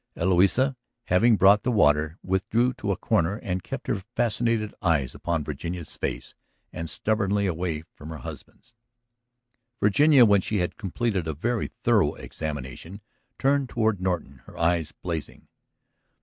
[0.15, 5.43] Eloisa, having brought the water, withdrew to a corner and kept her fascinated eyes upon
[5.43, 6.33] Virginia's face
[6.73, 8.73] and stubbornly away from her husband's.
[9.79, 12.99] Virginia, when she had completed a very thorough examination,
[13.37, 15.47] turned toward Norton, her eyes blazing.